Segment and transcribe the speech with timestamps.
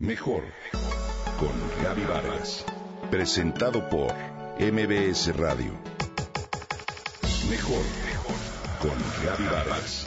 [0.00, 0.44] Mejor
[1.40, 2.64] con Gaby Vargas.
[3.10, 4.14] Presentado por
[4.60, 5.72] MBS Radio.
[7.50, 7.82] Mejor
[8.80, 10.06] con Gaby Vargas.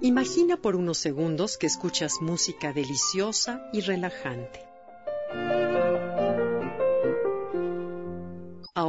[0.00, 4.67] Imagina por unos segundos que escuchas música deliciosa y relajante.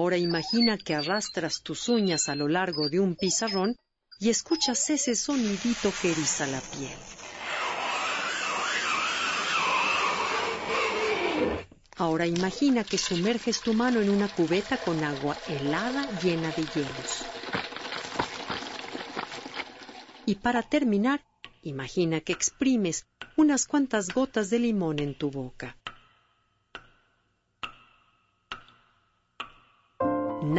[0.09, 3.75] Ahora imagina que arrastras tus uñas a lo largo de un pizarrón
[4.19, 6.97] y escuchas ese sonidito que eriza la piel.
[11.97, 17.23] Ahora imagina que sumerges tu mano en una cubeta con agua helada llena de hielos.
[20.25, 21.23] Y para terminar,
[21.61, 23.05] imagina que exprimes
[23.37, 25.77] unas cuantas gotas de limón en tu boca.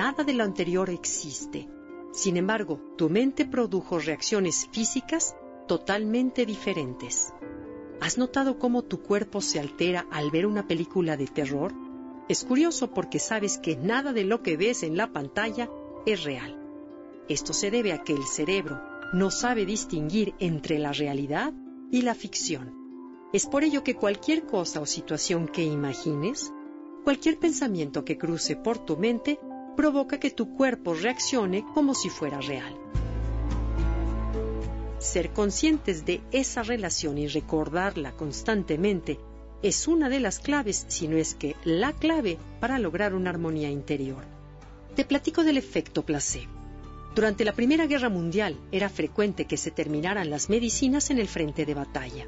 [0.01, 1.69] Nada de lo anterior existe.
[2.11, 5.37] Sin embargo, tu mente produjo reacciones físicas
[5.69, 7.35] totalmente diferentes.
[8.01, 11.75] ¿Has notado cómo tu cuerpo se altera al ver una película de terror?
[12.31, 15.69] Es curioso porque sabes que nada de lo que ves en la pantalla
[16.07, 16.59] es real.
[17.29, 18.81] Esto se debe a que el cerebro
[19.13, 21.53] no sabe distinguir entre la realidad
[21.91, 22.75] y la ficción.
[23.35, 26.51] Es por ello que cualquier cosa o situación que imagines,
[27.05, 29.39] cualquier pensamiento que cruce por tu mente,
[29.77, 32.75] provoca que tu cuerpo reaccione como si fuera real.
[34.99, 39.19] Ser conscientes de esa relación y recordarla constantemente
[39.63, 43.71] es una de las claves, si no es que la clave, para lograr una armonía
[43.71, 44.25] interior.
[44.95, 46.53] Te platico del efecto placebo.
[47.15, 51.67] Durante la Primera Guerra Mundial era frecuente que se terminaran las medicinas en el frente
[51.67, 52.27] de batalla.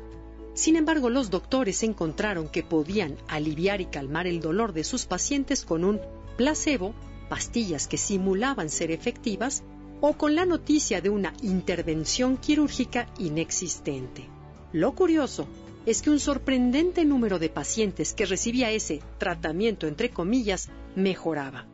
[0.55, 5.65] Sin embargo, los doctores encontraron que podían aliviar y calmar el dolor de sus pacientes
[5.65, 6.01] con un
[6.37, 6.95] placebo
[7.33, 9.63] pastillas que simulaban ser efectivas
[10.03, 14.29] o con la noticia de una intervención quirúrgica inexistente.
[14.75, 15.47] Lo curioso
[15.87, 21.67] es que un sorprendente número de pacientes que recibía ese tratamiento, entre comillas, mejoraba.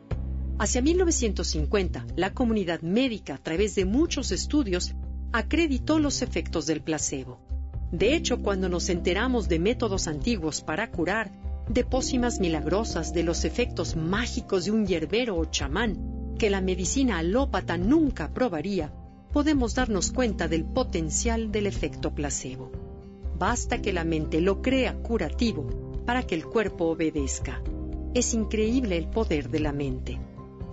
[0.59, 4.95] Hacia 1950, la comunidad médica, a través de muchos estudios,
[5.33, 7.41] acreditó los efectos del placebo.
[7.91, 13.45] De hecho, cuando nos enteramos de métodos antiguos para curar, de pócimas milagrosas, de los
[13.45, 18.91] efectos mágicos de un hierbero o chamán que la medicina alópata nunca probaría,
[19.31, 22.71] podemos darnos cuenta del potencial del efecto placebo.
[23.37, 27.61] Basta que la mente lo crea curativo para que el cuerpo obedezca.
[28.15, 30.19] Es increíble el poder de la mente.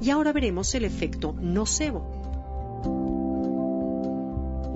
[0.00, 2.14] Y ahora veremos el efecto nocebo.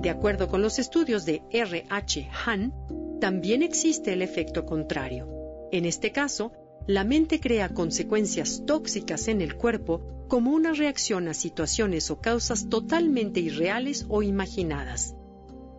[0.01, 1.85] De acuerdo con los estudios de R.
[1.89, 2.29] H.
[2.45, 2.73] Hahn,
[3.19, 5.40] también existe el efecto contrario
[5.71, 6.51] en este caso,
[6.87, 12.69] la mente crea consecuencias tóxicas en el cuerpo como una reacción a situaciones o causas
[12.69, 15.15] totalmente irreales o imaginadas.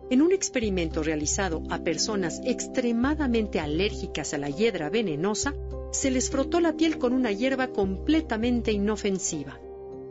[0.09, 5.53] En un experimento realizado a personas extremadamente alérgicas a la hiedra venenosa,
[5.91, 9.59] se les frotó la piel con una hierba completamente inofensiva,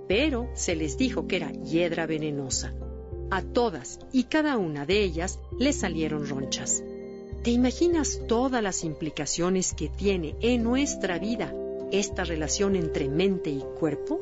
[0.08, 2.72] pero se les dijo que era hiedra venenosa.
[3.30, 6.84] A todas y cada una de ellas les salieron ronchas.
[7.42, 11.52] ¿Te imaginas todas las implicaciones que tiene en nuestra vida
[11.90, 14.20] esta relación entre mente y cuerpo?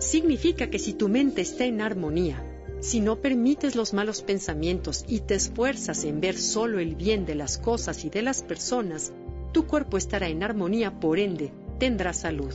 [0.00, 2.44] Significa que si tu mente está en armonía,
[2.80, 7.36] si no permites los malos pensamientos y te esfuerzas en ver solo el bien de
[7.36, 9.12] las cosas y de las personas,
[9.52, 12.52] tu cuerpo estará en armonía, por ende, tendrá salud,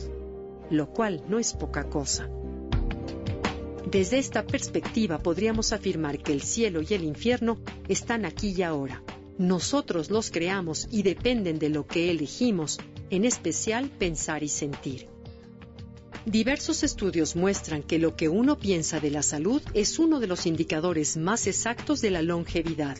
[0.68, 2.28] lo cual no es poca cosa.
[3.90, 7.56] Desde esta perspectiva podríamos afirmar que el cielo y el infierno
[7.88, 9.02] están aquí y ahora
[9.38, 12.78] nosotros los creamos y dependen de lo que elegimos,
[13.10, 15.08] en especial pensar y sentir.
[16.26, 20.46] Diversos estudios muestran que lo que uno piensa de la salud es uno de los
[20.46, 22.96] indicadores más exactos de la longevidad,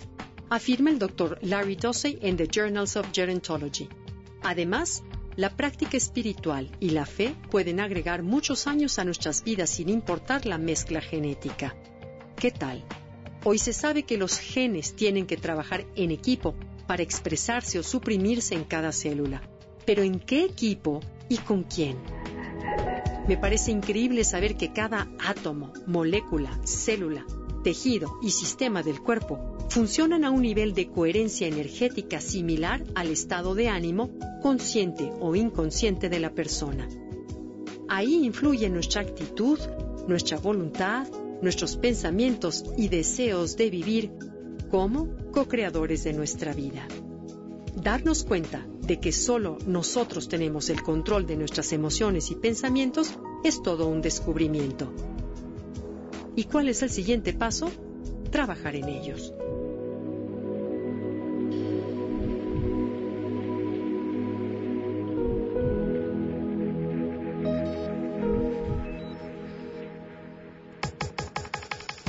[0.51, 1.39] afirma el Dr.
[1.43, 3.89] Larry Dossey en The Journals of Gerontology.
[4.43, 5.03] Además,
[5.37, 10.47] la práctica espiritual y la fe pueden agregar muchos años a nuestras vidas sin importar
[10.47, 11.75] la mezcla genética.
[12.37, 12.85] ¿Qué tal?
[13.47, 16.55] Hoy se sabe que los genes tienen que trabajar en equipo
[16.87, 19.43] para expresarse o suprimirse en cada célula.
[19.85, 21.99] Pero ¿en qué equipo y con quién?
[23.29, 27.27] Me parece increíble saber que cada átomo, molécula, célula,
[27.63, 33.55] tejido y sistema del cuerpo funcionan a un nivel de coherencia energética similar al estado
[33.55, 34.11] de ánimo
[34.43, 36.89] consciente o inconsciente de la persona.
[37.89, 39.59] Ahí influye nuestra actitud,
[40.09, 41.07] nuestra voluntad,
[41.45, 44.11] nuestros pensamientos y deseos de vivir
[44.71, 46.89] como co-creadores de nuestra vida.
[47.77, 53.63] Darnos cuenta de que solo nosotros tenemos el control de nuestras emociones y pensamientos es
[53.63, 54.93] todo un descubrimiento.
[56.35, 57.71] ¿Y cuál es el siguiente paso?
[58.31, 59.33] Trabajar en ellos.